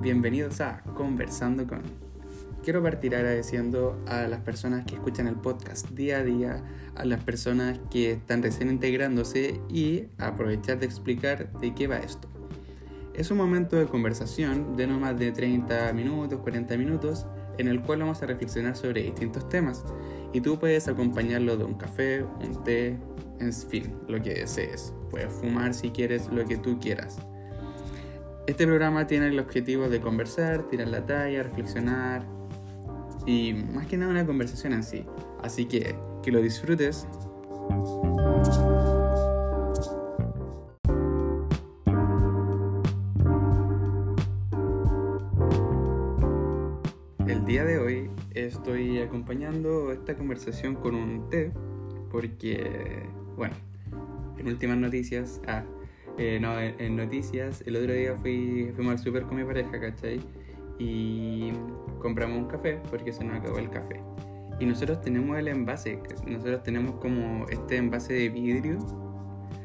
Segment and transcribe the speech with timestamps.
[0.00, 1.82] Bienvenidos a Conversando con.
[2.64, 6.64] Quiero partir agradeciendo a las personas que escuchan el podcast día a día,
[6.96, 12.28] a las personas que están recién integrándose y aprovechar de explicar de qué va esto.
[13.14, 17.24] Es un momento de conversación de no más de 30 minutos, 40 minutos,
[17.56, 19.84] en el cual vamos a reflexionar sobre distintos temas
[20.32, 22.98] y tú puedes acompañarlo de un café, un té,
[23.38, 24.92] en fin, lo que desees.
[25.12, 27.20] Puedes fumar si quieres lo que tú quieras.
[28.46, 32.26] Este programa tiene el objetivo de conversar, tirar la talla, reflexionar
[33.24, 35.06] y más que nada una conversación en sí.
[35.42, 37.06] Así que que lo disfrutes.
[47.26, 51.50] El día de hoy estoy acompañando esta conversación con un té
[52.10, 53.54] porque, bueno,
[54.36, 55.64] en últimas noticias, ah,
[56.16, 60.20] eh, no, en, noticias, el otro día fui, fuimos al super con mi pareja, ¿cachai?
[60.78, 61.52] Y
[62.00, 64.00] compramos un café porque se nos acabó el café.
[64.60, 68.78] Y nosotros tenemos el envase, nosotros tenemos como este envase de vidrio.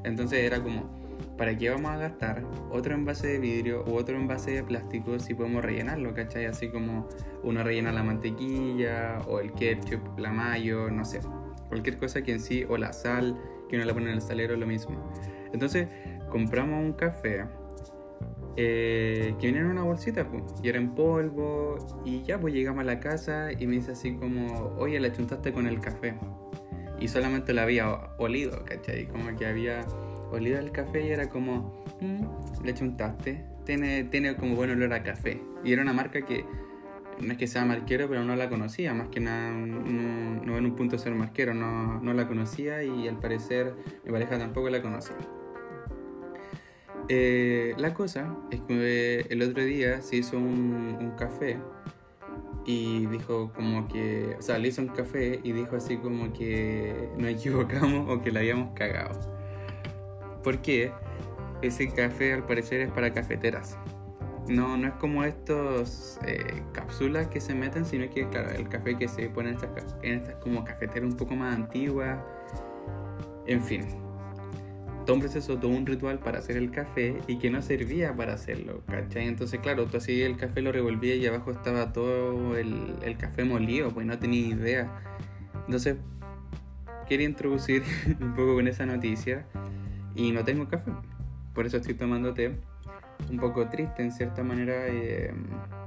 [0.03, 0.89] Entonces era como,
[1.37, 5.35] ¿para qué vamos a gastar otro envase de vidrio u otro envase de plástico si
[5.35, 6.45] podemos rellenarlo, ¿cachai?
[6.45, 7.07] Así como
[7.43, 11.19] uno rellena la mantequilla o el ketchup, la mayo, no sé.
[11.67, 13.39] Cualquier cosa que en sí, o la sal,
[13.69, 15.11] que uno la pone en el salero, lo mismo.
[15.53, 15.87] Entonces,
[16.29, 17.45] compramos un café
[18.55, 22.81] eh, que venía en una bolsita, pues, y era en polvo, y ya pues llegamos
[22.81, 26.15] a la casa y me dice así como, oye, la chuntaste con el café.
[26.99, 29.07] Y solamente la había olido, ¿cachai?
[29.07, 29.85] Como que había
[30.31, 35.03] olido el café y era como, mm, le chuntaste, tiene, tiene como buen olor a
[35.03, 35.41] café.
[35.63, 36.43] Y era una marca que
[37.21, 40.65] no es que sea marquero, pero no la conocía, más que nada, no, no en
[40.65, 44.81] un punto ser marquero, no, no la conocía y al parecer mi pareja tampoco la
[44.81, 45.15] conocía.
[47.11, 51.57] Eh, la cosa es que el otro día se hizo un, café
[52.65, 57.09] y dijo como que, o sea, le hizo un café y dijo así como que
[57.17, 59.19] nos equivocamos o que la habíamos cagado.
[60.43, 60.91] Porque
[61.63, 63.75] ese café al parecer es para cafeteras.
[64.47, 68.95] No, no es como estos eh, cápsulas que se meten, sino que claro, el café
[68.97, 72.19] que se pone en estas, en estas como cafeteras un poco más antiguas.
[73.47, 74.08] En fin,
[75.13, 78.83] un proceso, todo un ritual para hacer el café y que no servía para hacerlo,
[78.87, 79.27] ¿cachai?
[79.27, 83.43] Entonces, claro, tú así el café lo revolvías y abajo estaba todo el, el café
[83.43, 85.01] molido, pues no tenía idea.
[85.65, 85.97] Entonces,
[87.07, 87.83] quería introducir
[88.19, 89.45] un poco con esa noticia
[90.15, 90.91] y no tengo café,
[91.53, 92.55] por eso estoy tomando té.
[93.29, 95.33] Un poco triste en cierta manera, eh,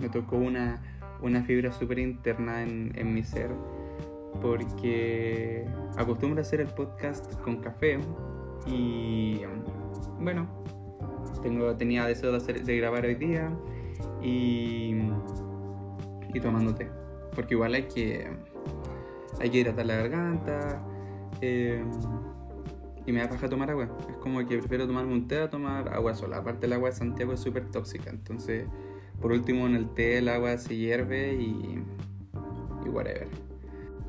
[0.00, 0.82] me tocó una,
[1.22, 3.50] una fibra súper interna en, en mi ser
[4.40, 5.64] porque
[5.96, 7.98] acostumbro a hacer el podcast con café
[8.66, 9.40] y
[10.20, 10.46] bueno,
[11.42, 13.50] tengo, tenía deseo de, grabar hoy día
[14.22, 14.96] y,
[16.32, 16.88] y tomándote.
[17.34, 18.28] Porque igual hay que,
[19.40, 20.82] hay que hidratar la garganta.
[21.40, 21.82] Eh,
[23.04, 23.88] y me da paja tomar agua.
[24.08, 26.38] Es como que prefiero tomarme un té a tomar agua sola.
[26.38, 28.10] Aparte el agua de Santiago es súper tóxica.
[28.10, 28.66] Entonces,
[29.20, 31.82] por último, en el té el agua se hierve y,
[32.84, 33.26] y whatever.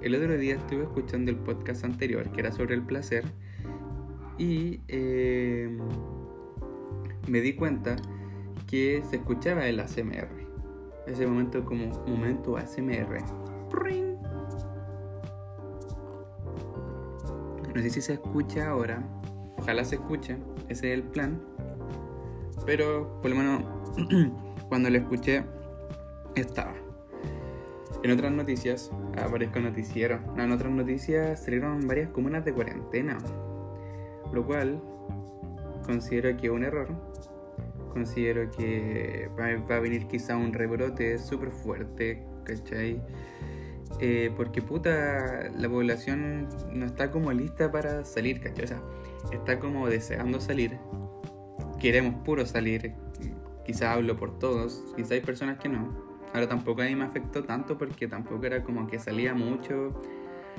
[0.02, 3.24] El otro día estuve escuchando el podcast anterior que era sobre el placer
[4.38, 5.80] y em,
[7.28, 7.96] me di cuenta
[8.68, 10.44] que se escuchaba el ASMR.
[11.08, 13.20] Ese momento como momento ASMR.
[17.76, 19.04] No sé si se escucha ahora.
[19.58, 20.38] Ojalá se escuche.
[20.70, 21.42] Ese es el plan.
[22.66, 23.64] Pero por lo menos
[24.70, 25.44] cuando lo escuché
[26.36, 26.74] estaba.
[28.04, 30.20] En otras noticias, aparezco noticiero.
[30.38, 33.18] en otras noticias salieron varias comunas de cuarentena.
[34.34, 34.82] Lo cual
[35.86, 36.88] considero que es un error.
[37.92, 43.00] Considero que va a venir quizá un rebrote súper fuerte, ¿cachai?
[44.00, 48.66] Eh, porque puta, la población no está como lista para salir, ¿cachai?
[48.66, 48.82] O sea,
[49.32, 50.79] está como deseando salir.
[51.79, 52.94] Queremos puro salir.
[53.66, 55.96] Quizá hablo por todos, quizá hay personas que no.
[56.34, 60.02] Ahora tampoco a mí me afectó tanto porque tampoco era como que salía mucho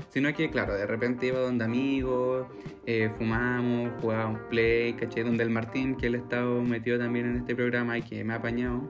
[0.09, 2.47] Sino que, claro, de repente iba donde amigos,
[2.85, 7.55] eh, fumamos, jugábamos play, caché, donde el Martín, que él estado metido también en este
[7.55, 8.81] programa y que me ha apañado.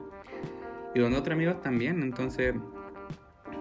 [0.94, 2.54] Y donde otros amigos también, entonces,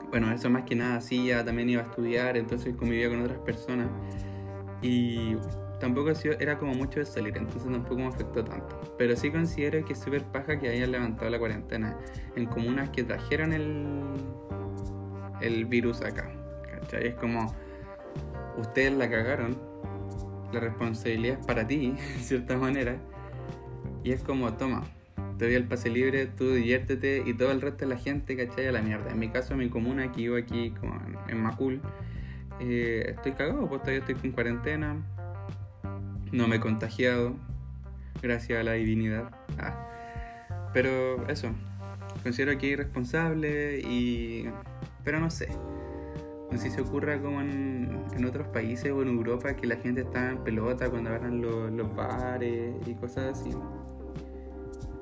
[0.09, 3.89] bueno, eso más que nada ya también iba a estudiar, entonces convivía con otras personas.
[4.81, 5.35] Y
[5.79, 8.79] tampoco era como mucho de salir, entonces tampoco me afectó tanto.
[8.97, 11.97] Pero sí considero que es súper paja que hayan levantado la cuarentena
[12.35, 14.03] en comunas que trajeron el,
[15.41, 16.34] el virus acá.
[16.93, 17.53] Es como,
[18.57, 19.57] ustedes la cagaron,
[20.51, 22.97] la responsabilidad es para ti, de cierta manera,
[24.03, 24.83] y es como, toma,
[25.37, 28.67] te doy el pase libre, tú diviértete y todo el resto de la gente, ¿cachai?
[28.67, 29.11] A la mierda.
[29.11, 30.73] En mi caso, mi comuna, que vivo aquí
[31.27, 31.81] en, Macul,
[32.61, 34.95] eh, estoy cagado, pues todavía estoy con cuarentena,
[36.31, 37.35] no me he contagiado,
[38.21, 39.31] gracias a la divinidad.
[39.57, 40.71] Ah.
[40.73, 41.49] Pero eso,
[42.23, 44.49] considero que es irresponsable y...
[45.03, 45.47] Pero no sé.
[46.55, 50.01] No sé si se ocurra como en, otros países o en Europa que la gente
[50.01, 53.49] está en pelota cuando abran los, bares y cosas así.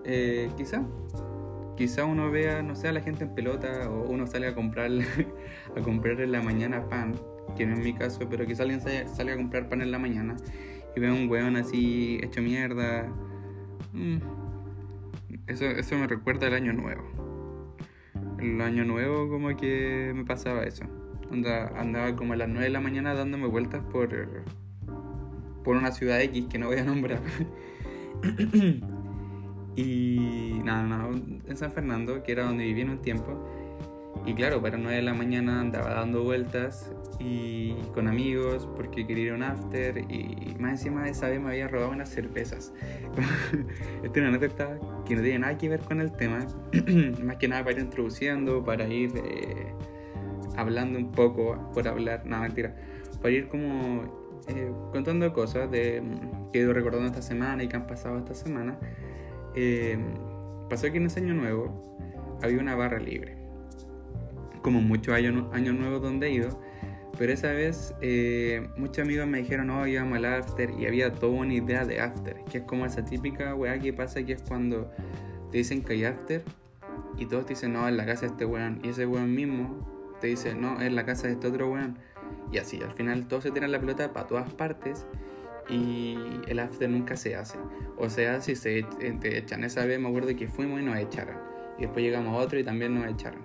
[0.04, 0.84] Eh, quizá.
[1.78, 4.90] Quizá uno vea, no sé, a la gente en pelota o uno sale a comprar,
[5.78, 7.14] a comprar en la mañana pan,
[7.56, 10.36] que no es mi caso, pero quizá alguien sale, a comprar pan en la mañana
[10.96, 13.06] y ve a un weón así hecho mierda.
[13.94, 14.18] Mm.
[15.46, 17.04] Eso, eso me recuerda al año nuevo.
[18.40, 20.86] El año nuevo como que me pasaba eso.
[21.31, 24.10] Andaba como a las 9 de la mañana dándome vueltas por,
[25.64, 27.22] por una ciudad X que no voy a nombrar.
[29.75, 31.10] Y nada, nada,
[31.48, 33.44] en San Fernando, que era donde viví en un tiempo.
[34.25, 39.26] Y claro, para 9 de la mañana andaba dando vueltas y con amigos porque quería
[39.26, 42.72] ir a un after y más encima de esa vez me había robado unas cervezas.
[44.04, 46.46] Esta es una anécdota que no tiene nada que ver con el tema,
[47.24, 49.74] más que nada para ir introduciendo, para ir eh,
[50.56, 52.76] hablando un poco, por hablar, nada, mentira,
[53.22, 54.04] para ir como
[54.48, 56.02] eh, contando cosas de,
[56.52, 58.78] que he ido recordando esta semana y que han pasado esta semana.
[59.56, 59.98] Eh,
[60.70, 61.98] pasó que en ese año nuevo
[62.42, 63.38] había una barra libre.
[64.62, 66.60] Como muchos años, años nuevos donde he ido.
[67.18, 71.34] Pero esa vez eh, muchos amigos me dijeron, no, íbamos al after y había toda
[71.34, 74.90] una idea de after, que es como esa típica weá que pasa que es cuando
[75.52, 76.42] te dicen que hay after
[77.18, 78.80] y todos te dicen, no, en la casa de este weón.
[78.84, 81.98] Y ese weón mismo te dice, no, es la casa de este otro weón.
[82.50, 85.06] Y así, al final todos se tiran la pelota para todas partes
[85.68, 86.18] y
[86.48, 87.58] el after nunca se hace.
[87.98, 88.84] O sea, si se
[89.20, 91.36] te echan esa vez, me acuerdo que fuimos y nos echaron.
[91.78, 93.42] Y después llegamos a otro y también nos echaron.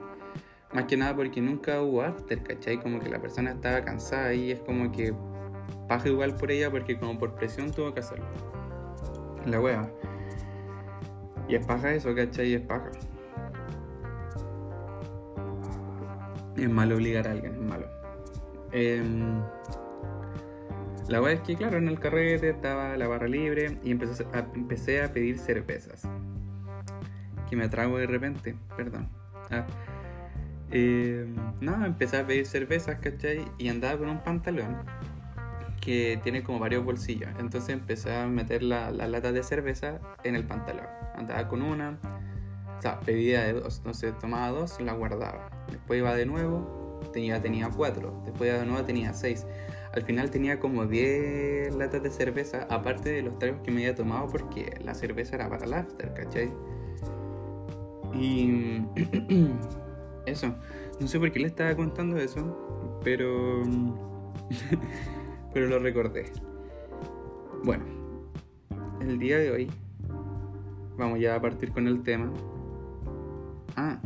[0.73, 2.79] Más que nada porque nunca hubo after, ¿cachai?
[2.79, 5.13] Como que la persona estaba cansada y es como que
[5.89, 8.27] paja igual por ella porque como por presión tuvo que hacerlo.
[9.47, 9.91] La hueva.
[11.49, 12.55] Y es paja eso, ¿cachai?
[12.55, 12.93] Es paja.
[16.59, 17.87] Es malo obligar a alguien, es malo.
[18.73, 19.03] Eh,
[21.09, 25.13] la verdad es que, claro, en el carrete estaba la barra libre y empecé a,
[25.13, 26.03] pedir cervezas.
[27.49, 29.09] Que me atrago de repente, perdón.
[29.51, 29.65] Ah.
[30.71, 31.27] Eh,
[31.63, 33.43] no, empecé a pedir cervezas, ¿cachai?
[33.57, 34.77] Y andaba con un pantalón
[35.81, 37.31] que tiene como varios bolsillos.
[37.39, 40.87] Entonces empecé a meter la, la lata de cerveza en el pantalón.
[41.15, 41.99] Andaba con una,
[42.79, 43.79] o sea, pedía dos.
[43.79, 45.58] Entonces tomaba dos, la guardaba.
[45.71, 48.23] Después iba de nuevo, tenía, tenía cuatro.
[48.25, 49.47] Después iba de nuevo, tenía seis
[49.93, 53.95] al final tenía como 10 latas de cerveza, aparte de los tragos que me había
[53.95, 56.53] tomado, porque la cerveza era para el after, ¿cachai?
[58.15, 58.83] Y
[60.27, 60.55] eso,
[61.01, 63.63] no sé por qué le estaba contando eso, pero,
[65.55, 66.27] pero lo recordé.
[67.65, 67.85] Bueno,
[69.01, 69.71] el día de hoy
[70.97, 72.33] vamos ya a partir con el tema.
[73.75, 73.99] Ah,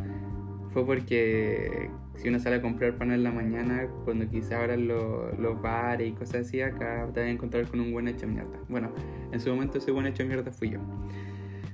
[0.73, 5.61] fue porque si uno sale a comprar pan en la mañana, cuando quizá abran los,
[5.61, 8.59] bares y cosas así, acá te vas a encontrar con un buen hecho mierda.
[8.69, 8.91] Bueno,
[9.31, 10.79] en su momento ese buen hecho mierda fui yo.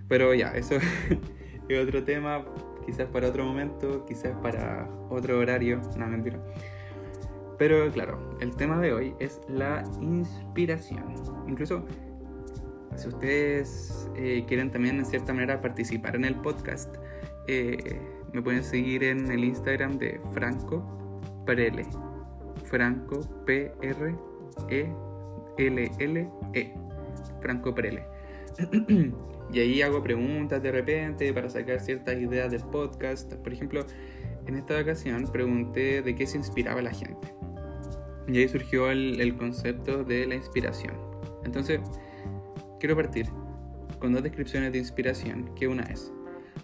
[0.07, 0.75] Pero ya, eso
[1.69, 2.43] es otro tema,
[2.85, 6.39] quizás para otro momento, quizás para otro horario, no mentira.
[7.57, 11.13] Pero claro, el tema de hoy es la inspiración.
[11.47, 11.85] Incluso
[12.95, 16.95] si ustedes eh, quieren también en cierta manera participar en el podcast,
[17.47, 17.97] eh,
[18.33, 20.83] me pueden seguir en el Instagram de Franco
[21.45, 21.85] Prele.
[22.65, 24.15] Franco P R
[24.69, 24.89] E
[25.57, 26.73] L L E.
[27.41, 28.03] Franco Prele.
[29.51, 33.33] y ahí hago preguntas de repente para sacar ciertas ideas del podcast.
[33.35, 33.85] Por ejemplo,
[34.45, 37.33] en esta ocasión pregunté de qué se inspiraba la gente.
[38.27, 40.93] Y ahí surgió el, el concepto de la inspiración.
[41.43, 41.79] Entonces,
[42.79, 43.27] quiero partir
[43.97, 46.13] con dos descripciones de inspiración, que una es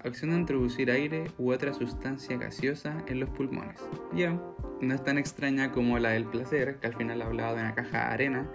[0.04, 3.80] acción de introducir aire u otra sustancia gaseosa en los pulmones.
[4.14, 4.40] Ya,
[4.82, 7.98] no es tan extraña como la del placer, que al final hablaba de una caja
[7.98, 8.50] de arena.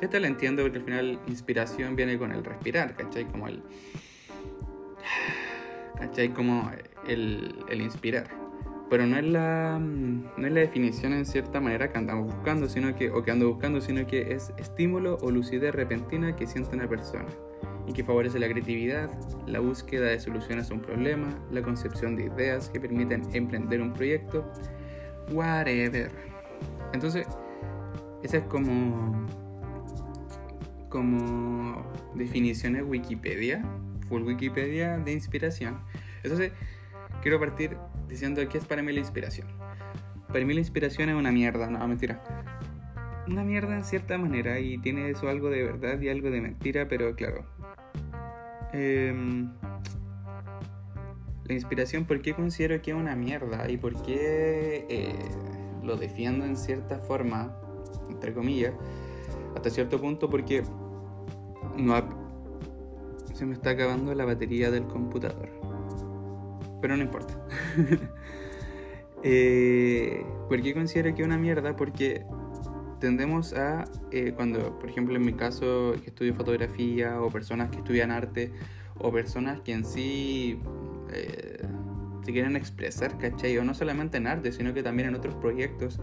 [0.00, 3.24] Esta la entiendo porque al final inspiración viene con el respirar, ¿cachai?
[3.26, 3.62] Como el...
[5.98, 6.30] ¿cachai?
[6.30, 6.70] Como
[7.06, 8.28] el, el inspirar.
[8.90, 12.94] Pero no es, la, no es la definición en cierta manera que andamos buscando, sino
[12.94, 16.86] que, o que ando buscando, sino que es estímulo o lucidez repentina que siente una
[16.86, 17.26] persona
[17.86, 19.10] y que favorece la creatividad,
[19.46, 23.92] la búsqueda de soluciones a un problema, la concepción de ideas que permiten emprender un
[23.92, 24.50] proyecto,
[25.32, 26.10] whatever.
[26.92, 27.26] Entonces,
[28.22, 29.26] esa es como
[30.94, 33.64] como definiciones Wikipedia,
[34.08, 35.80] full Wikipedia de inspiración.
[36.22, 36.52] Entonces,
[37.20, 37.76] quiero partir
[38.08, 39.48] diciendo qué es para mí la inspiración.
[40.28, 42.22] Para mí la inspiración es una mierda, no, mentira.
[43.26, 46.86] Una mierda en cierta manera y tiene eso algo de verdad y algo de mentira,
[46.88, 47.44] pero claro.
[48.72, 49.50] Em,
[51.44, 53.70] la inspiración, ¿por qué considero que es una mierda?
[53.70, 55.14] ¿Y por qué eh,
[55.82, 57.56] lo defiendo en cierta forma,
[58.10, 58.74] entre comillas?
[59.54, 60.62] Hasta cierto punto porque
[61.76, 61.94] no
[63.32, 65.48] se me está acabando la batería del computador.
[66.80, 67.34] Pero no importa.
[69.26, 71.74] Eh, ¿Por qué considero que es una mierda?
[71.74, 72.26] Porque
[73.04, 77.76] tendemos a, eh, cuando, por ejemplo, en mi caso, que estudio fotografía, o personas que
[77.76, 78.50] estudian arte,
[78.98, 80.58] o personas que en sí
[81.12, 81.62] eh,
[82.22, 83.58] se quieren expresar, ¿cachai?
[83.58, 86.00] O no solamente en arte, sino que también en otros proyectos,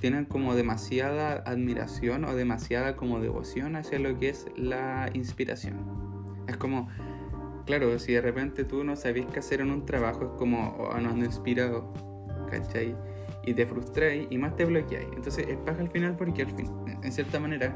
[0.00, 5.74] tienen como demasiada admiración o demasiada como devoción hacia lo que es la inspiración.
[6.46, 6.88] Es como,
[7.66, 10.96] claro, si de repente tú no sabes qué hacer en un trabajo, es como, oh,
[11.00, 11.92] no ando inspirado
[12.48, 12.94] ¿cachai?
[13.48, 15.08] Y te frustráis y más te bloqueáis.
[15.16, 16.70] Entonces es paja al final porque al fin,
[17.02, 17.74] en cierta manera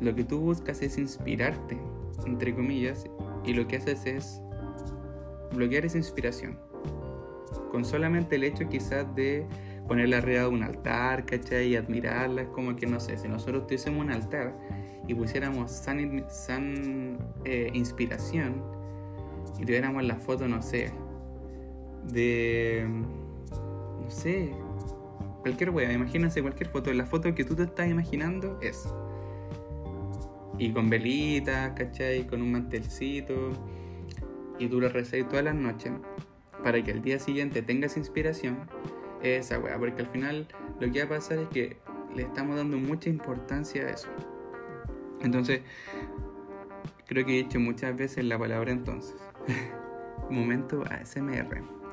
[0.00, 1.78] lo que tú buscas es inspirarte,
[2.24, 3.04] entre comillas,
[3.44, 4.40] y lo que haces es
[5.52, 6.58] bloquear esa inspiración.
[7.70, 9.46] Con solamente el hecho quizás de
[9.86, 11.68] ponerla arriba de un altar, ¿cachai?
[11.68, 14.56] Y admirarla, es como que no sé, si nosotros tuviésemos un altar
[15.06, 18.62] y pusiéramos san, san eh, inspiración
[19.58, 20.92] y tuviéramos la foto, no sé,
[22.10, 22.86] de
[24.04, 24.50] no sé,
[25.44, 28.88] cualquier wea, imagínense cualquier foto, la foto que tú te estás imaginando es.
[30.58, 32.26] Y con velitas, ¿cachai?
[32.26, 33.52] Con un mantelcito.
[34.58, 35.92] Y tú lo rezas todas las noches
[36.62, 38.56] para que el día siguiente tengas inspiración.
[39.22, 40.48] Esa wea, porque al final
[40.80, 41.76] lo que va a pasar es que
[42.14, 44.08] le estamos dando mucha importancia a eso.
[45.20, 45.60] Entonces,
[47.06, 49.16] creo que he dicho muchas veces la palabra entonces.
[50.30, 51.83] Momento ASMR.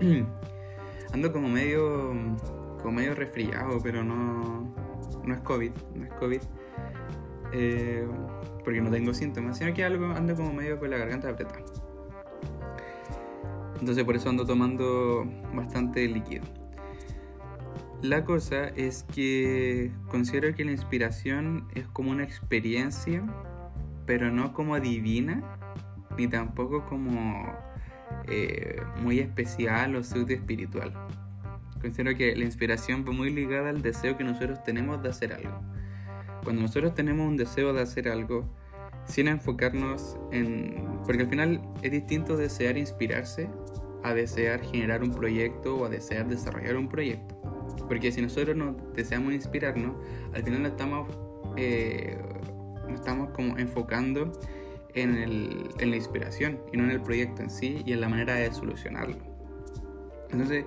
[1.12, 2.12] Ando como medio
[2.80, 4.74] como medio resfriado, pero no
[5.24, 6.40] no es COVID, no es COVID.
[7.52, 8.06] Eh,
[8.64, 11.62] porque no tengo síntomas, sino que ando como medio con la garganta apretada.
[13.78, 16.44] Entonces por eso ando tomando bastante líquido.
[18.00, 23.24] La cosa es que considero que la inspiración es como una experiencia,
[24.06, 25.58] pero no como divina,
[26.16, 27.52] ni tampoco como
[28.28, 30.92] eh, muy especial o pseudo espiritual.
[31.80, 35.60] Considero que la inspiración va muy ligada al deseo que nosotros tenemos de hacer algo.
[36.44, 38.48] Cuando nosotros tenemos un deseo de hacer algo,
[39.04, 41.00] sin enfocarnos en...
[41.04, 43.48] Porque al final es distinto desear inspirarse
[44.04, 47.36] a desear generar un proyecto o a desear desarrollar un proyecto.
[47.88, 49.96] Porque si nosotros no deseamos inspirarnos,
[50.34, 51.08] al final estamos,
[51.56, 52.18] eh,
[52.88, 54.32] nos estamos como enfocando
[54.94, 58.08] en, el, en la inspiración y no en el proyecto en sí y en la
[58.08, 59.16] manera de solucionarlo.
[60.30, 60.64] Entonces,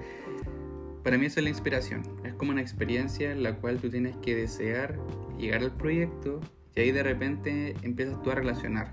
[1.03, 2.03] para mí es la inspiración.
[2.23, 4.99] Es como una experiencia en la cual tú tienes que desear
[5.37, 6.41] llegar al proyecto
[6.75, 8.91] y ahí de repente empiezas tú a relacionar.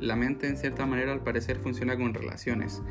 [0.00, 2.82] La mente en cierta manera al parecer funciona con relaciones.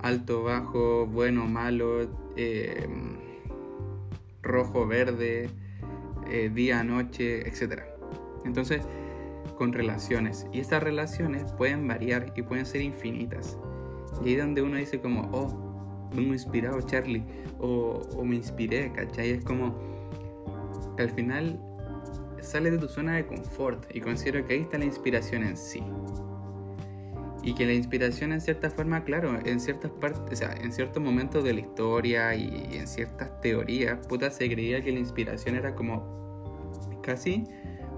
[0.00, 2.86] Alto, bajo, bueno, malo, eh,
[4.42, 5.50] rojo, verde,
[6.30, 7.82] eh, día, noche, etc.
[8.44, 8.82] Entonces,
[9.58, 10.46] con relaciones.
[10.52, 13.58] Y estas relaciones pueden variar y pueden ser infinitas.
[14.24, 17.24] Y ahí donde uno dice como, oh, vengo inspirado Charlie,
[17.58, 19.30] o, o me inspiré, ¿cachai?
[19.30, 19.76] Es como,
[20.96, 21.60] al final
[22.40, 25.82] sales de tu zona de confort y considero que ahí está la inspiración en sí.
[27.42, 31.02] Y que la inspiración en cierta forma, claro, en ciertas partes, o sea, en ciertos
[31.02, 35.74] momentos de la historia y en ciertas teorías, puta, se creía que la inspiración era
[35.74, 36.18] como
[37.02, 37.44] casi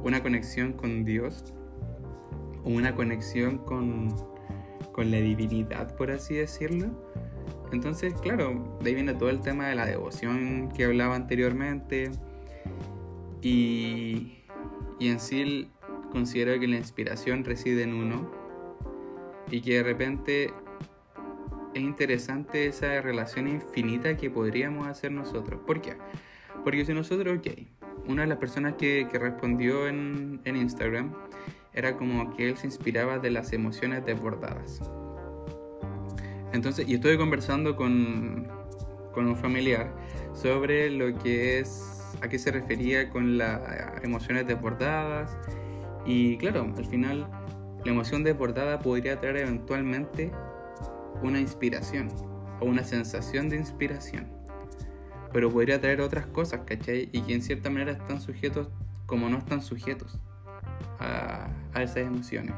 [0.02, 1.52] una conexión con Dios
[2.64, 4.08] o una conexión con,
[4.92, 6.88] con la divinidad, por así decirlo.
[7.72, 12.10] Entonces, claro, de ahí viene todo el tema de la devoción que hablaba anteriormente.
[13.42, 14.38] Y,
[14.98, 15.70] y en sí
[16.10, 18.30] considero que la inspiración reside en uno
[19.50, 20.52] y que de repente
[21.74, 25.60] es interesante esa relación infinita que podríamos hacer nosotros.
[25.66, 25.96] ¿Por qué?
[26.64, 27.46] Porque si nosotros, ok,
[28.06, 31.14] una de las personas que, respondió en, Instagram
[31.72, 34.80] era como que él se inspiraba de las emociones desbordadas.
[36.52, 38.48] Entonces, y estoy conversando con,
[39.12, 39.94] con un familiar
[40.32, 43.60] sobre lo que es, a qué se refería con las
[44.02, 45.36] emociones desbordadas.
[46.04, 47.28] Y claro, al final
[47.84, 50.32] la emoción desbordada podría traer eventualmente
[51.22, 52.08] una inspiración
[52.60, 54.39] o una sensación de inspiración.
[55.32, 57.08] Pero podría traer otras cosas, ¿cachai?
[57.12, 58.68] Y que en cierta manera están sujetos
[59.06, 60.18] como no están sujetos
[60.98, 62.54] a, a esas emociones.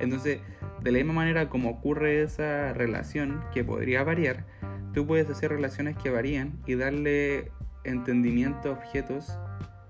[0.00, 0.40] Entonces,
[0.82, 4.46] de la misma manera como ocurre esa relación que podría variar,
[4.94, 7.52] tú puedes hacer relaciones que varían y darle
[7.84, 9.38] entendimiento a objetos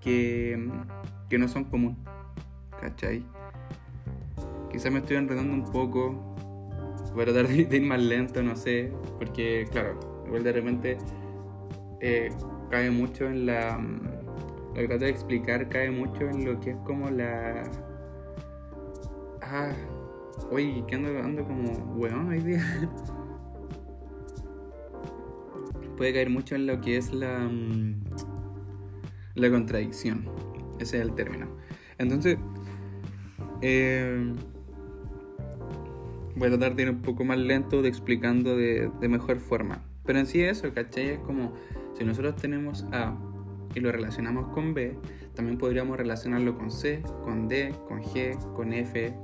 [0.01, 0.71] que,
[1.29, 1.97] que no son común.
[2.81, 3.25] ¿Cachai?
[4.71, 6.35] Quizás me estoy enredando un poco.
[7.15, 8.93] Voy a tratar de ir más lento, no sé.
[9.19, 10.99] Porque, claro, igual de repente
[12.01, 12.31] eh,
[12.71, 13.79] cae mucho en la.
[13.79, 17.65] Lo que trato de explicar cae mucho en lo que es como la.
[19.43, 19.73] Ah,
[20.51, 22.65] Oye, que ando, ando como weón hoy día.
[25.97, 27.41] Puede caer mucho en lo que es la.
[27.41, 28.05] Mm,
[29.35, 30.25] la contradicción.
[30.79, 31.49] Ese es el término.
[31.99, 32.39] Entonces.
[33.63, 34.33] Eh,
[36.35, 39.83] voy a tratar de ir un poco más lento de explicando de, de mejor forma.
[40.07, 41.11] Pero en sí eso, ¿cachai?
[41.11, 41.53] Es como
[42.01, 43.15] si nosotros tenemos A
[43.75, 44.97] y lo relacionamos con B,
[45.35, 49.15] también podríamos relacionarlo con C, con D, con G, con F,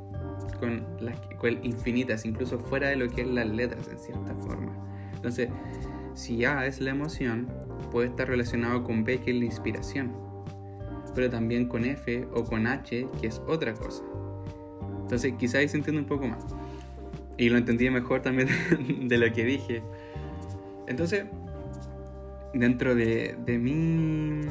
[0.61, 4.75] con las con infinitas, incluso fuera de lo que es las letras en cierta forma.
[5.15, 5.49] Entonces,
[6.13, 7.49] si A es la emoción,
[7.91, 10.13] puede estar relacionado con B, que es la inspiración,
[11.15, 14.05] pero también con F o con H, que es otra cosa.
[15.01, 16.45] Entonces, quizá ahí se entiende un poco más.
[17.39, 18.51] Y lo entendí mejor también
[19.09, 19.83] de lo que dije.
[20.87, 21.25] Entonces,
[22.59, 24.43] dentro de, de, mi,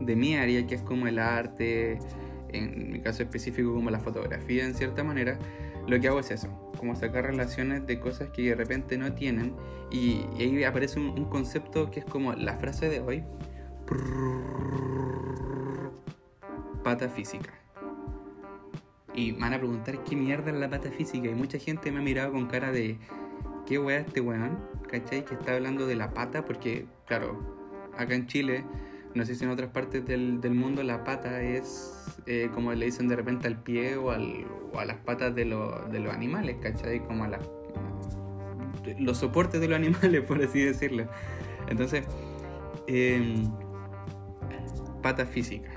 [0.00, 1.98] de mi área, que es como el arte,
[2.52, 5.38] en mi caso específico como la fotografía en cierta manera,
[5.86, 9.54] lo que hago es eso, como sacar relaciones de cosas que de repente no tienen
[9.90, 13.24] y, ahí aparece un, concepto que es como la frase de hoy,
[16.84, 17.50] pata física.
[19.14, 21.98] Y me van a preguntar qué mierda es la pata física y mucha gente me
[21.98, 22.98] ha mirado con cara de
[23.66, 24.58] qué weá este weón,
[24.90, 25.24] ¿cachai?
[25.24, 27.38] Que está hablando de la pata porque, claro,
[27.96, 28.64] acá en Chile
[29.14, 32.86] no sé si en otras partes del, del mundo la pata es eh, como le
[32.86, 36.56] dicen de repente al pie o, al, o a las patas de, de, los animales,
[36.62, 37.00] ¿cachai?
[37.00, 37.40] Como a las,
[38.98, 41.06] los soportes de los animales, por así decirlo.
[41.68, 42.04] Entonces,
[42.86, 43.44] eh,
[45.02, 45.70] pata física.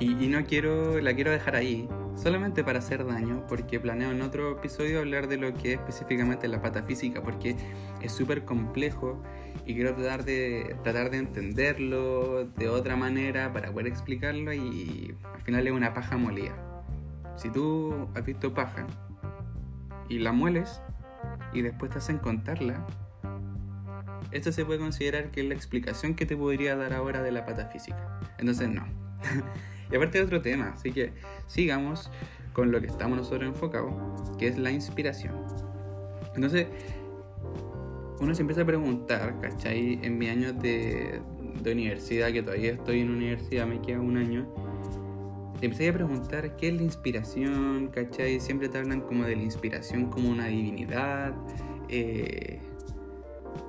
[0.00, 4.52] Y, no quiero, la quiero dejar ahí, solamente para hacer daño, porque planeo en otro
[4.52, 7.56] episodio hablar de lo que es específicamente la pata física, porque
[8.02, 9.22] es súper complejo
[9.64, 15.40] y quiero tratar de, tratar de entenderlo de otra manera para poder explicarlo y al
[15.42, 16.54] final es una paja molida.
[17.36, 18.86] Si tú has visto paja
[20.08, 20.82] y la mueles
[21.52, 22.84] y después te hacen contarla,
[24.32, 27.46] esto se puede considerar que es la explicación que te podría dar ahora de la
[27.46, 28.20] pata física.
[28.38, 28.84] Entonces no.
[29.90, 31.12] y aparte de otro tema, así que
[31.46, 32.10] sigamos
[32.52, 33.94] con lo que estamos nosotros enfocados,
[34.38, 35.34] que es la inspiración.
[36.34, 36.66] Entonces,
[38.20, 40.00] uno se empieza a preguntar, ¿cachai?
[40.02, 41.20] En mi año de,
[41.62, 44.52] de universidad, que todavía estoy en universidad, me queda un año,
[45.60, 48.38] te empecé a preguntar qué es la inspiración, ¿cachai?
[48.38, 51.34] Siempre te hablan como de la inspiración como una divinidad.
[51.88, 52.60] Eh,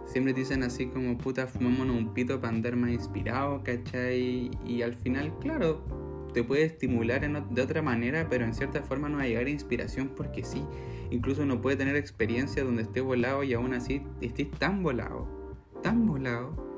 [0.06, 4.52] siempre te dicen así como, puta, fumémonos un pito para andar más inspirado, ¿cachai?
[4.66, 5.84] Y al final, claro,
[6.34, 9.50] te puede estimular de otra manera, pero en cierta forma no va a llegar a
[9.50, 10.64] inspiración porque sí.
[11.12, 15.28] Incluso uno puede tener experiencia donde esté volado y aún así estés tan volado,
[15.82, 16.70] tan volado,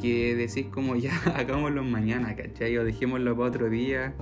[0.00, 2.76] que decís como ya hagámoslo mañana, ¿cachai?
[2.78, 4.14] O dejémoslo para otro día,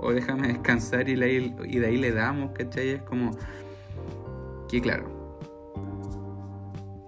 [0.00, 2.90] o déjame descansar y, y de ahí le damos, ¿cachai?
[2.90, 3.30] Es como
[4.68, 5.24] que claro,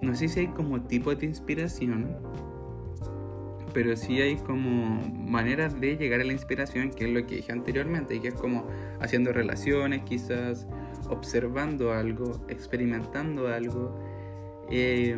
[0.01, 2.15] no sé si hay como tipo de inspiración,
[3.77, 7.51] pero sí hay como maneras de llegar a la inspiración, que es lo que dije
[7.51, 8.65] anteriormente, que es como
[8.99, 10.65] haciendo relaciones, quizás
[11.11, 13.95] observando algo, experimentando algo,
[14.71, 15.15] eh,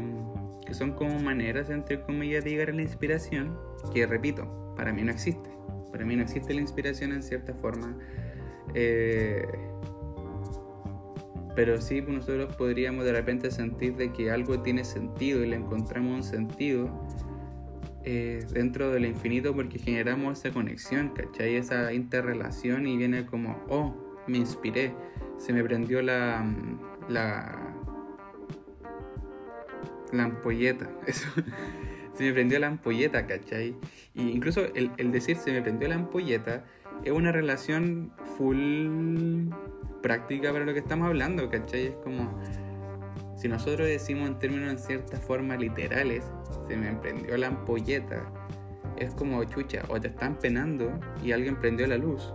[0.66, 3.58] que son como maneras, entre comillas, de llegar a la inspiración,
[3.94, 5.50] que repito, para mí no existe.
[5.90, 7.98] Para mí no existe la inspiración en cierta forma.
[8.74, 9.48] Eh,
[11.56, 16.14] pero sí nosotros podríamos de repente sentir de que algo tiene sentido y le encontramos
[16.14, 16.90] un sentido
[18.06, 21.56] eh, dentro del infinito porque generamos esa conexión, ¿cachai?
[21.56, 23.96] Esa interrelación y viene como, oh,
[24.28, 24.94] me inspiré,
[25.38, 26.46] se me prendió la,
[27.10, 27.74] la,
[30.12, 31.28] la ampolleta, eso,
[32.14, 33.76] se me prendió la ampolleta, ¿cachai?
[34.14, 36.66] Y incluso el, el decir se me prendió la ampolleta
[37.04, 39.50] es una relación full
[40.02, 41.88] práctica para lo que estamos hablando, ¿cachai?
[41.88, 42.40] Es como
[43.40, 46.26] si nosotros decimos en términos en cierta forma literales,
[46.68, 48.30] se me prendió la ampolleta,
[48.98, 50.92] es como chucha, o te están penando
[51.24, 52.34] y alguien prendió la luz,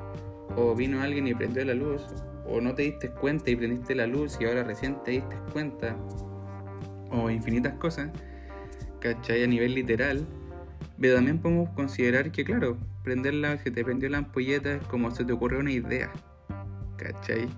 [0.56, 2.06] o vino alguien y prendió la luz,
[2.46, 5.94] o no te diste cuenta y prendiste la luz y ahora recién te diste cuenta,
[7.10, 8.10] o infinitas cosas,
[9.00, 9.44] ¿cachai?
[9.44, 10.26] A nivel literal,
[10.98, 15.24] Pero también podemos considerar que, claro, prenderla, si te prendió la ampolleta es como se
[15.24, 16.10] te ocurrió una idea.
[16.96, 17.48] ¿Cachai?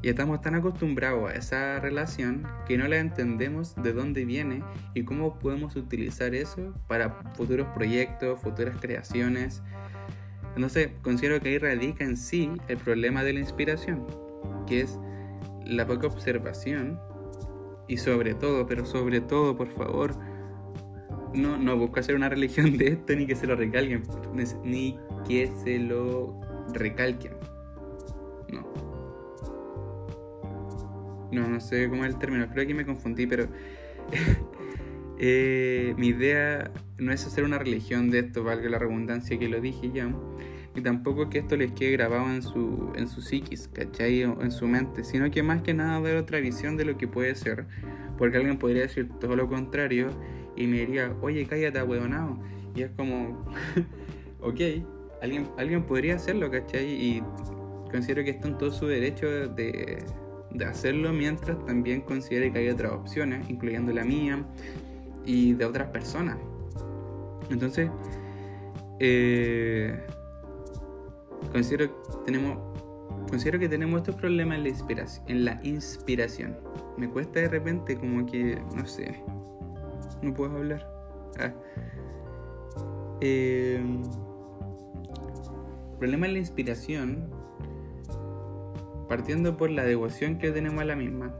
[0.00, 4.62] Y estamos tan acostumbrados a esa relación que no la entendemos de dónde viene
[4.94, 9.62] y cómo podemos utilizar eso para futuros proyectos, futuras creaciones.
[10.54, 14.06] Entonces, considero que ahí radica en sí el problema de la inspiración,
[14.68, 14.98] que es
[15.66, 17.00] la poca observación
[17.88, 20.14] y sobre todo, pero sobre todo, por favor,
[21.34, 24.02] no, no busco hacer una religión de esto ni que se lo recalquen,
[24.62, 26.40] ni que se lo
[26.72, 27.37] recalquen.
[31.32, 33.48] No, no sé cómo es el término, creo que me confundí, pero
[35.18, 39.60] eh, mi idea no es hacer una religión de esto, valga la redundancia que lo
[39.60, 40.10] dije ya,
[40.74, 44.24] y tampoco que esto les quede grabado en su, en su psiquis, ¿cachai?
[44.24, 47.08] O en su mente, sino que más que nada ver otra visión de lo que
[47.08, 47.66] puede ser,
[48.16, 50.10] porque alguien podría decir todo lo contrario
[50.56, 52.38] y me diría, oye, cállate, huevonao,
[52.74, 53.44] y es como,
[54.40, 54.60] ok,
[55.20, 56.86] alguien, alguien podría hacerlo, ¿cachai?
[56.86, 57.22] Y
[57.90, 59.98] considero que está en todo su derecho de
[60.50, 64.44] de hacerlo mientras también considere que hay otras opciones, incluyendo la mía
[65.24, 66.38] y de otras personas.
[67.50, 67.90] Entonces,
[69.00, 69.98] eh,
[71.52, 71.90] considero,
[72.24, 72.58] tenemos,
[73.28, 76.56] considero que tenemos estos problemas en la, inspiración, en la inspiración.
[76.96, 79.22] Me cuesta de repente como que, no sé,
[80.22, 80.86] no puedo hablar.
[81.38, 81.52] Ah.
[83.20, 83.82] Eh,
[85.98, 87.37] problema en la inspiración
[89.08, 91.34] partiendo por la devoción que tenemos a la misma,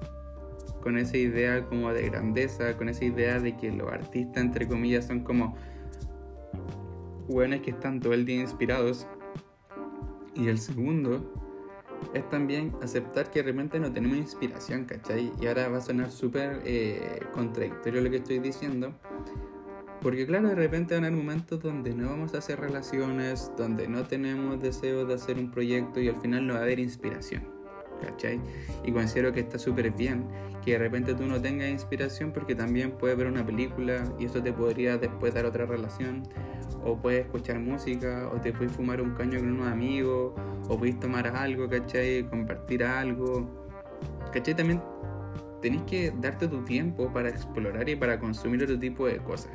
[0.83, 5.07] con esa idea como de grandeza, con esa idea de que los artistas, entre comillas,
[5.07, 5.57] son como
[7.29, 9.07] hueones que están todo el día inspirados.
[10.35, 11.33] Y el segundo
[12.15, 15.33] es también aceptar que realmente no tenemos inspiración, ¿cachai?
[15.41, 18.95] Y ahora va a sonar súper eh, contradictorio lo que estoy diciendo.
[20.01, 23.89] Porque claro, de repente van a haber momentos donde no vamos a hacer relaciones, donde
[23.89, 27.58] no tenemos deseo de hacer un proyecto y al final no va a haber inspiración.
[28.01, 28.41] ¿Cachai?
[28.85, 30.27] Y considero que está súper bien
[30.65, 34.43] que de repente tú no tengas inspiración porque también puedes ver una película y eso
[34.43, 36.25] te podría después dar otra relación,
[36.85, 40.35] o puedes escuchar música, o te puedes fumar un caño con unos amigos,
[40.69, 42.29] o puedes tomar algo, ¿cachai?
[42.29, 43.49] Compartir algo,
[44.33, 44.55] ¿cachai?
[44.55, 44.83] También
[45.63, 49.53] tenés que darte tu tiempo para explorar y para consumir otro tipo de cosas.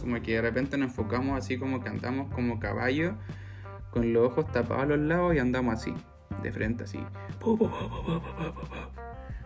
[0.00, 3.14] Como que de repente nos enfocamos así como cantamos como caballo,
[3.90, 5.94] con los ojos tapados a los lados y andamos así
[6.42, 6.98] de frente, así.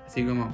[0.07, 0.51] Así como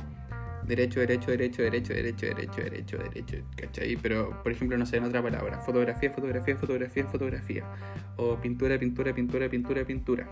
[0.66, 3.96] derecho, derecho, derecho, derecho, derecho, derecho, derecho, derecho, ¿cachai?
[3.96, 7.64] Pero, por ejemplo, no sé, en otra palabra, fotografía, fotografía, fotografía, fotografía.
[8.16, 10.28] O pintura, pintura, pintura, pintura, pintura.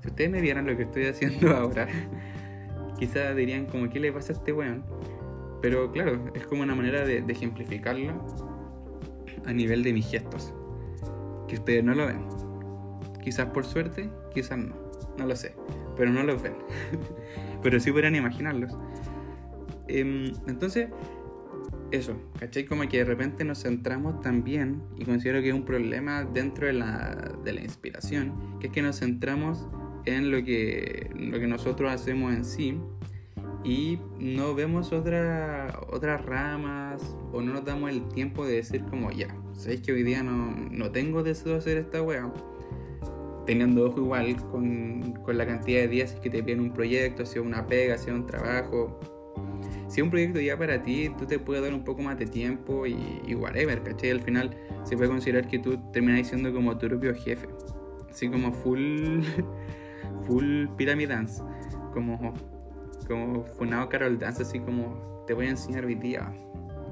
[0.00, 1.86] Si ustedes me vieran lo que estoy haciendo ahora,
[2.98, 4.84] quizás dirían como, ¿qué le pasa a este weón?
[5.60, 8.24] Pero claro, es como una manera de ejemplificarlo
[9.44, 10.54] a nivel de mis gestos.
[11.48, 12.26] Que ustedes no lo ven.
[13.22, 14.87] Quizás por suerte, quizás no
[15.18, 15.54] no lo sé,
[15.96, 16.54] pero no los ven.
[17.62, 18.72] pero sí podrían imaginarlos.
[19.88, 20.88] Em, entonces,
[21.90, 22.64] eso, ¿cachai?
[22.64, 26.74] Como que de repente nos centramos también, y considero que es un problema dentro de
[26.74, 29.68] la, de la inspiración, que es que nos centramos
[30.04, 32.80] en lo que, lo que nosotros hacemos en sí
[33.64, 39.10] y no vemos otra, otras ramas o no nos damos el tiempo de decir como
[39.10, 42.32] ya, sabéis que hoy día no, no tengo deseo de hacer esta wea
[43.48, 47.40] teniendo ojo igual con, con, la cantidad de días que te piden un proyecto, sea
[47.40, 49.00] una pega, sea un trabajo.
[49.86, 52.26] Si es un proyecto ya para ti, tú te puedes dar un poco más de
[52.26, 54.10] tiempo y, whatever, ¿cachai?
[54.10, 57.48] Al final se puede considerar que tú terminas siendo como tu propio jefe.
[58.10, 59.22] Así como full,
[60.26, 61.42] full pyramid dance.
[61.94, 62.34] Como,
[63.06, 66.30] como Funado Carol Dance, así como te voy a enseñar hoy día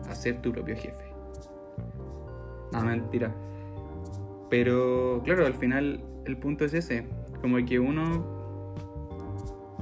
[0.08, 1.04] a ser tu propio jefe.
[2.72, 3.30] No, mentira.
[4.48, 7.06] Pero claro, al final el punto es ese,
[7.40, 8.34] como que uno...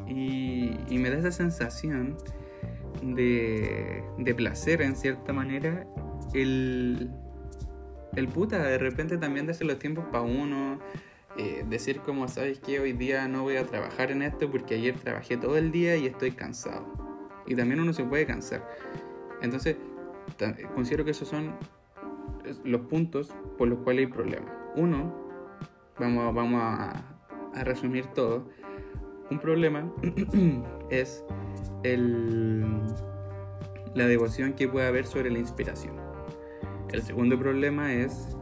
[0.06, 2.16] Y, me da esa sensación
[3.02, 4.04] de,
[4.36, 5.86] placer en cierta manera
[6.32, 7.10] el,
[8.32, 10.78] puta, de repente también darse los tiempos para uno,
[11.36, 14.94] eh, decir como, ¿sabes que Hoy día no voy a trabajar en esto porque ayer
[14.94, 16.86] trabajé todo el día y estoy cansado.
[17.46, 18.66] Y también uno se puede cansar.
[19.42, 19.76] Entonces,
[20.74, 21.54] considero que esos son
[22.64, 24.52] los puntos por los cuales hay problemas.
[24.76, 25.23] Uno,
[25.98, 27.04] vamos, vamos a,
[27.64, 28.48] resumir todo.
[29.30, 29.90] Un problema
[30.90, 31.24] es
[31.82, 32.64] el,
[33.94, 35.96] la devoción que puede haber sobre la inspiración.
[36.92, 38.36] El segundo problema es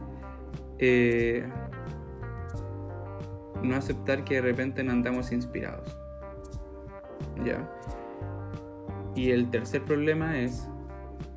[0.79, 1.47] eh,
[3.61, 5.97] no aceptar que de repente no andamos inspirados.
[7.45, 7.69] ¿Ya?
[9.15, 10.67] Y el tercer problema es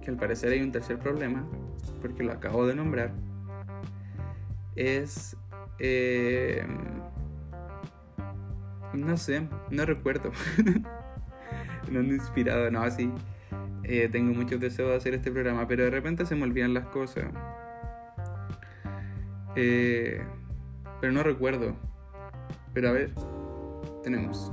[0.03, 1.47] que al parecer hay un tercer problema,
[2.01, 3.13] porque lo acabo de nombrar,
[4.77, 5.37] es...
[5.79, 6.67] Eh,
[8.93, 10.33] no sé, no recuerdo.
[11.91, 13.11] no ando inspirado, no, así.
[13.85, 16.87] Eh, tengo muchos deseos de hacer este programa, pero de repente se me olvidan las
[16.87, 17.27] cosas.
[19.55, 20.21] Eh,
[21.01, 21.77] pero no recuerdo.
[22.75, 23.13] Pero a ver,
[24.03, 24.53] tenemos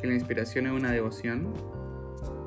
[0.00, 1.52] que la inspiración es una devoción,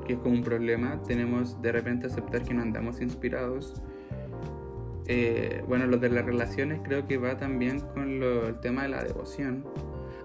[0.06, 1.02] que es como un problema.
[1.02, 3.82] Tenemos de repente aceptar que no andamos inspirados.
[5.06, 9.04] Eh, bueno, lo de las relaciones creo que va también con el tema de la
[9.04, 9.64] devoción.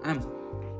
[0.04, 0.18] Ah,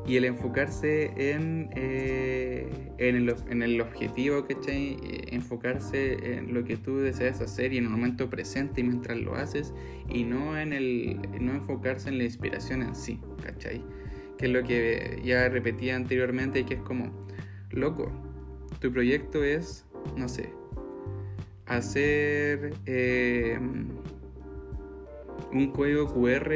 [0.09, 4.97] y el enfocarse en, eh, el, en, el, objetivo, ¿cachai?
[5.03, 9.35] Eh, enfocarse en lo que tú deseas hacer y en el momento presente mientras lo
[9.35, 9.75] haces
[10.09, 13.85] y no en el no enfocarse en la inspiración en sí, ¿cachai?
[14.39, 17.13] Que es lo que ya repetía anteriormente y que es como,
[17.71, 18.11] loco,
[18.81, 19.85] tu proyecto es,
[20.17, 20.55] no sé,
[21.69, 22.75] hacer...
[22.87, 23.59] Eh,
[25.53, 26.53] un código QR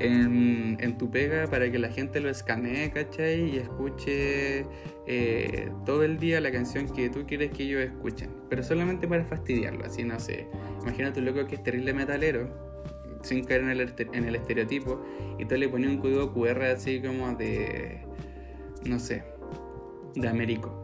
[0.00, 3.54] en, tu pega para que la gente lo escanee, ¿cachai?
[3.54, 4.66] Y escuche
[5.06, 8.30] eh, todo el día la canción que tú quieres que ellos escuchen.
[8.48, 10.46] Pero solamente para fastidiarlo, así no sé.
[10.82, 12.48] Imagínate un loco que es terrible metalero,
[13.22, 15.02] sin caer en el, en el estereotipo,
[15.38, 18.00] y tú le pones un código QR así como de.
[18.84, 19.22] no sé,
[20.14, 20.77] de Américo.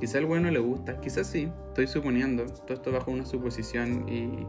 [0.00, 4.46] Quizá al bueno le gusta, quizás sí, estoy suponiendo, todo esto bajo una suposición y.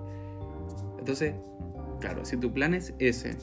[0.99, 1.33] Entonces,
[1.99, 3.35] Claro, si tu plan es ese,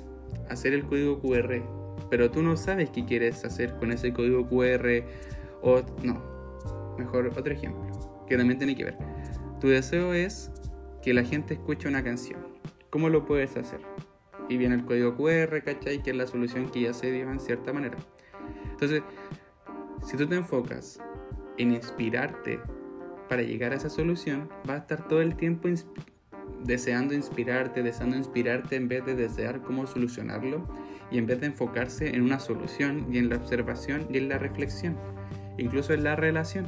[0.48, 1.60] hacer el código QR,
[2.08, 5.04] pero tú no sabes qué quieres hacer con ese código QR,
[5.62, 6.22] o no,
[6.96, 8.98] mejor otro ejemplo, que también tiene que ver.
[9.60, 10.52] Tu deseo es
[11.02, 12.40] que la gente escuche una canción.
[12.90, 13.80] ¿Cómo lo puedes hacer?
[14.48, 16.02] Y viene el código QR, ¿cachai?
[16.02, 17.96] Que es la solución que ya se dio en cierta manera.
[18.70, 19.02] Entonces,
[20.06, 21.00] si tú te enfocas
[21.58, 22.60] en inspirarte
[23.28, 25.68] para llegar a esa solución, vas a estar todo el tiempo
[26.64, 30.66] deseando inspirarte, deseando inspirarte en vez de desear cómo solucionarlo
[31.10, 34.38] y en vez de enfocarse en una solución y en la observación y en la
[34.38, 34.96] reflexión,
[35.58, 36.66] incluso en la relación.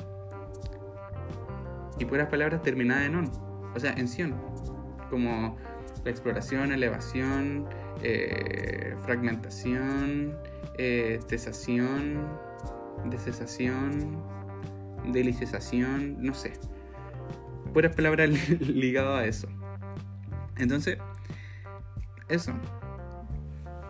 [1.98, 3.30] Y puras palabras terminadas en on,
[3.74, 4.34] o sea, en sion,
[5.10, 5.56] como
[6.04, 7.66] la exploración, elevación,
[8.02, 10.36] eh, fragmentación,
[10.78, 12.28] eh, cesación,
[15.06, 16.54] deliciación, no sé.
[17.72, 19.48] Puras palabras ligadas a eso.
[20.58, 20.98] Entonces,
[22.28, 22.52] eso.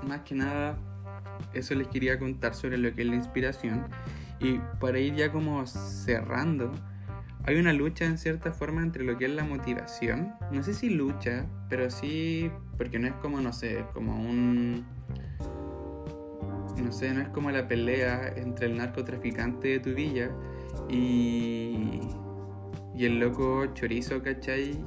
[0.07, 0.79] Más que nada,
[1.53, 3.87] eso les quería contar sobre lo que es la inspiración.
[4.41, 6.73] Y para ir ya como cerrando,
[7.45, 10.35] hay una lucha en cierta forma entre lo que es la motivación.
[10.53, 14.85] No sé si lucha, pero sí, porque no es como, no sé, como un...
[16.83, 20.31] No sé, no es como la pelea entre el narcotraficante de tu villa
[20.89, 22.01] y,
[22.97, 24.79] y el loco chorizo, ¿cachai?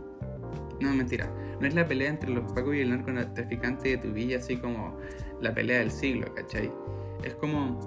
[0.79, 1.31] No, mentira.
[1.59, 4.97] No es la pelea entre los pacos y el narcotraficante de tu villa, así como
[5.41, 6.71] la pelea del siglo, ¿cachai?
[7.23, 7.79] Es como.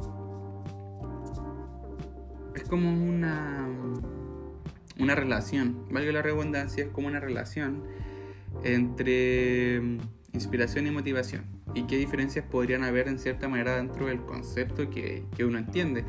[2.55, 3.69] Es como una.
[4.99, 7.83] Una relación, valga la redundancia, es como una relación
[8.63, 9.77] entre
[10.33, 11.45] inspiración y motivación.
[11.75, 16.05] ¿Y qué diferencias podrían haber en cierta manera dentro del concepto que, que uno entiende?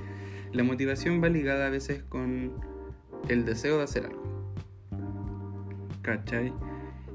[0.54, 2.54] La motivación va ligada a veces con
[3.28, 4.22] el deseo de hacer algo.
[6.04, 6.54] ¿Cachai?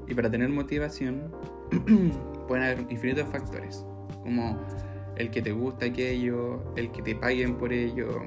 [0.09, 1.31] Y para tener motivación
[2.49, 3.85] pueden haber infinitos factores,
[4.23, 4.59] como
[5.15, 8.23] el que te gusta aquello, el que te paguen por ello,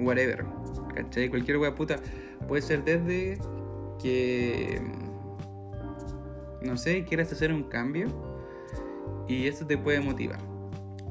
[0.00, 0.44] whatever.
[0.96, 1.28] ¿Cachai?
[1.28, 2.00] Cualquier wea puta
[2.48, 3.38] puede ser desde
[4.00, 4.82] que,
[6.60, 8.08] no sé, quieras hacer un cambio
[9.28, 10.40] y eso te puede motivar.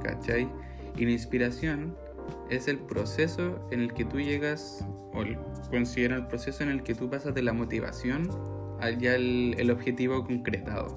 [0.04, 0.49] ¿Cachai?
[0.97, 1.95] Y la inspiración
[2.51, 5.23] es el proceso en el que tú llegas, o
[5.69, 8.29] considera el proceso en el que tú pasas de la motivación
[8.89, 10.87] ya el, objetivo concretado.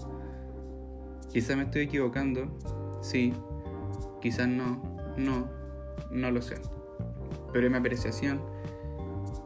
[1.33, 2.59] Quizás me estoy equivocando,
[3.03, 3.33] sí,
[4.21, 4.83] quizás no,
[5.17, 5.49] no,
[6.11, 6.57] no lo sé.
[7.53, 8.41] Pero es mi apreciación.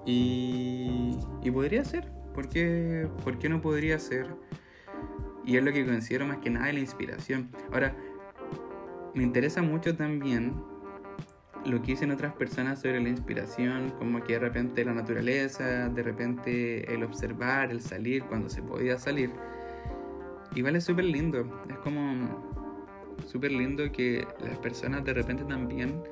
[0.07, 4.29] Y, y podría ser, ¿por qué, ¿por qué no podría ser?
[5.45, 7.51] Y es lo que considero más que nada la inspiración.
[7.73, 7.95] Ahora,
[9.15, 10.55] me interesa mucho también
[11.65, 16.03] lo que dicen otras personas sobre la inspiración, como que de repente la naturaleza, de
[16.03, 19.31] repente el observar, el salir cuando se podía salir.
[20.55, 22.59] Igual es súper lindo, es como
[23.27, 26.03] súper lindo que las personas de repente también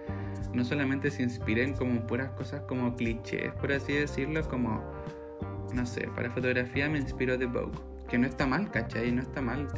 [0.53, 4.83] no solamente se inspiren como puras cosas como clichés, por así decirlo, como,
[5.75, 7.79] no sé, para fotografía me inspiro de Vogue,
[8.09, 9.13] que no está mal, ¿cachai?
[9.13, 9.69] No está mal,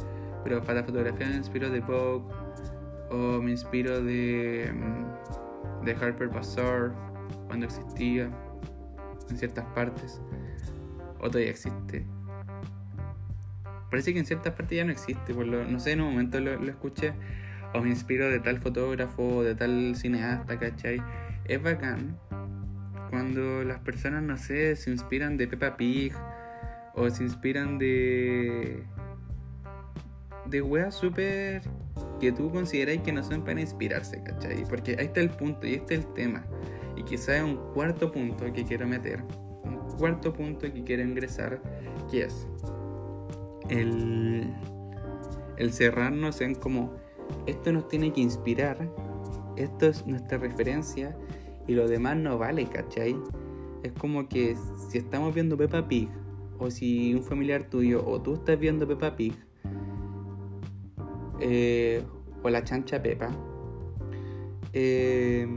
[0.43, 2.25] pero para fotografía me inspiro de Vogue,
[3.09, 5.48] o me inspiro de mm,
[5.83, 6.91] de Harper Bazaar
[7.47, 8.29] cuando existía
[9.29, 10.21] en ciertas partes,
[11.19, 12.05] o todavía existe.
[13.89, 15.33] parece que en ciertas partes ya no existe.
[15.33, 17.13] No sé, en un momento lo, lo escuché
[17.73, 21.01] o me inspiro de tal fotógrafo, de tal cineasta, ¿cachai?
[21.45, 22.17] Es bacán
[23.09, 26.13] cuando las personas, no sé, se inspiran de Peppa Pig
[26.93, 28.83] o se inspiran de.
[30.45, 31.63] de weas súper.
[32.19, 34.63] Que tú consideráis que no son para inspirarse, ¿cachai?
[34.65, 36.45] Porque ahí está el punto y este es el tema.
[36.95, 39.23] Y quizá es un cuarto punto que quiero meter.
[39.63, 41.61] Un cuarto punto que quiero ingresar,
[42.11, 42.47] que es
[43.69, 44.53] el,
[45.57, 46.93] el cerrarnos en como
[47.45, 48.89] esto nos tiene que inspirar,
[49.55, 51.15] esto es nuestra referencia
[51.67, 53.15] y lo demás no vale, ¿cachai?
[53.83, 54.55] Es como que
[54.89, 56.09] si estamos viendo Peppa Pig,
[56.57, 59.33] o si un familiar tuyo, o tú estás viendo Peppa Pig,
[61.41, 62.03] eh,
[62.43, 63.29] o la chancha Pepa,
[64.73, 65.47] eh,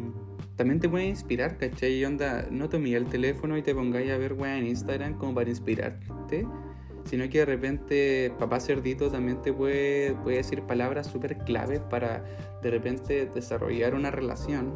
[0.56, 1.98] también te puede inspirar, ¿cachai?
[1.98, 5.34] Y onda, no tomé el teléfono y te pongáis a ver weá en Instagram como
[5.34, 6.46] para inspirarte
[7.04, 12.24] sino que de repente papá cerdito también te puede, decir palabras súper claves para
[12.62, 14.74] de repente desarrollar una relación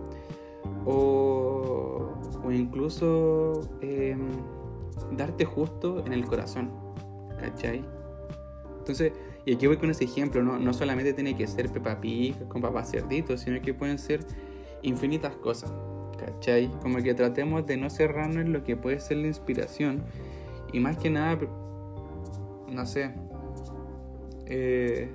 [0.84, 2.12] o,
[2.44, 4.28] o incluso em,
[5.12, 6.70] darte justo en el corazón,
[7.40, 7.84] ¿cachai?
[8.86, 9.12] Entonces,
[9.44, 12.62] y aquí voy con ese ejemplo, no, no solamente tiene que ser Peppa Pig con
[12.62, 14.20] papá cerdito, sino que pueden ser
[14.82, 15.72] infinitas cosas,
[16.20, 16.70] ¿cachai?
[16.82, 20.04] Como que tratemos de no cerrarnos en lo que puede ser la inspiración
[20.72, 21.36] y más que nada
[22.68, 23.12] no sé,
[24.46, 25.10] eh,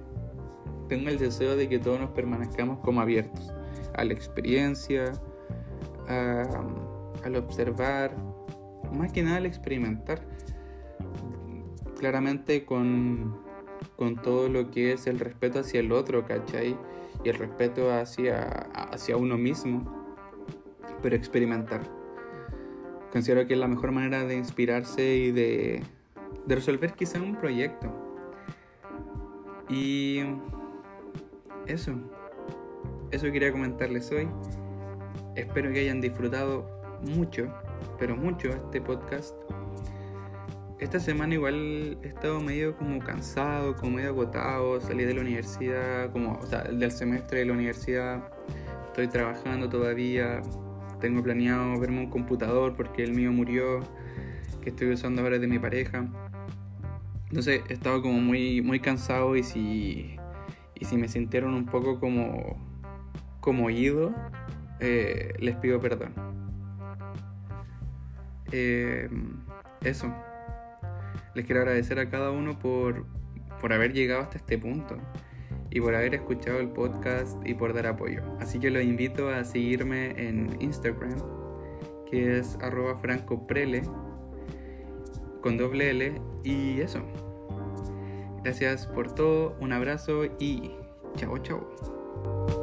[0.90, 3.54] tengo el deseo de que todos nos permanezcamos como abiertos
[3.94, 5.14] a la experiencia,
[6.10, 8.18] al observar,
[8.92, 10.20] más que nada al experimentar,
[11.98, 13.41] claramente con,
[13.96, 16.78] con todo lo que es el respeto hacia el otro, ¿cachai?
[17.24, 20.16] Y el respeto hacia, hacia uno mismo,
[21.02, 21.82] pero experimentar.
[23.12, 25.84] Considero que es la mejor manera de inspirarse y de
[26.46, 27.92] de resolver quizá un proyecto.
[29.70, 30.22] Y
[31.68, 31.94] eso,
[33.12, 34.28] eso quería comentarles hoy.
[35.36, 36.68] Espero que hayan disfrutado
[37.02, 37.54] mucho,
[37.98, 39.36] pero mucho este podcast.
[40.82, 46.12] Esta semana igual he estado medio como cansado, como medio agotado, salí de la universidad,
[46.12, 48.28] como, o sea, del semestre de la universidad,
[48.88, 50.42] estoy trabajando todavía,
[51.00, 53.82] tengo planeado verme un computador porque el mío murió,
[54.64, 56.08] que estoy usando ahora de mi pareja.
[57.28, 60.18] Entonces he estado como muy, muy cansado y si,
[60.74, 62.58] y si me sintieron un poco como,
[63.40, 64.16] como oído,
[64.80, 66.12] eh, les pido perdón.
[68.52, 69.08] Eh,
[69.84, 70.12] eso.
[71.36, 73.06] Les quiero agradecer a cada uno por,
[73.60, 74.98] por haber llegado hasta este punto
[75.70, 78.22] y por haber escuchado el podcast y por dar apoyo.
[78.40, 81.16] Así que los invito a seguirme en Instagram,
[82.10, 83.84] que es arroba francoprele
[85.42, 87.00] con doble L y eso.
[88.44, 90.72] Gracias por todo, un abrazo y
[91.16, 92.61] chao chao.